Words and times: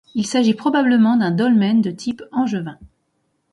Il 0.15 0.25
s'agit 0.25 0.55
probablement 0.55 1.15
d'un 1.15 1.29
dolmen 1.29 1.79
de 1.79 1.91
type 1.91 2.23
angevin. 2.31 2.79